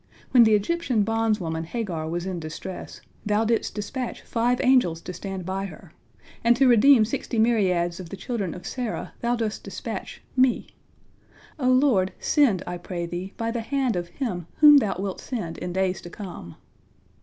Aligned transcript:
When 0.31 0.45
the 0.45 0.55
Egyptian 0.55 1.03
bondwoman 1.03 1.63
Hagar 1.63 2.09
was 2.09 2.25
in 2.25 2.39
distress, 2.39 3.01
Thou 3.23 3.45
didst 3.45 3.75
dispatch 3.75 4.23
five 4.23 4.59
angels 4.63 4.99
to 5.01 5.13
stand 5.13 5.45
by 5.45 5.67
her, 5.67 5.93
and 6.43 6.55
to 6.57 6.67
redeem 6.67 7.05
sixty 7.05 7.37
myriads 7.37 7.99
of 7.99 8.09
the 8.09 8.17
children 8.17 8.55
of 8.55 8.65
Sarah 8.65 9.13
Thou 9.21 9.35
dost 9.35 9.63
dispatch 9.63 10.23
me. 10.35 10.71
O 11.59 11.69
Lord, 11.69 12.13
send, 12.19 12.63
I 12.65 12.79
pray 12.79 13.05
Thee, 13.05 13.35
by 13.37 13.51
the 13.51 13.61
hand 13.61 13.95
of 13.95 14.07
him 14.07 14.47
whom 14.55 14.77
Thou 14.77 14.95
wilt 14.99 15.21
send 15.21 15.59
in 15.59 15.71
days 15.71 16.01
to 16.01 16.09
come." 16.09 16.55